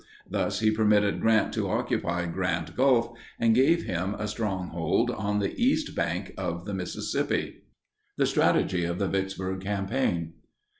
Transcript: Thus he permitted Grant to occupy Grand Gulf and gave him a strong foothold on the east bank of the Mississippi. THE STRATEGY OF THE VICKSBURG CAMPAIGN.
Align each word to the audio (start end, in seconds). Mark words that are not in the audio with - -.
Thus 0.27 0.61
he 0.61 0.71
permitted 0.71 1.21
Grant 1.21 1.53
to 1.53 1.69
occupy 1.69 2.25
Grand 2.25 2.75
Gulf 2.75 3.15
and 3.39 3.53
gave 3.53 3.83
him 3.83 4.15
a 4.17 4.27
strong 4.27 4.69
foothold 4.71 5.11
on 5.11 5.37
the 5.37 5.53
east 5.63 5.93
bank 5.95 6.33
of 6.39 6.65
the 6.65 6.73
Mississippi. 6.73 7.65
THE 8.17 8.25
STRATEGY 8.25 8.83
OF 8.85 8.97
THE 8.97 9.07
VICKSBURG 9.07 9.61
CAMPAIGN. 9.61 10.33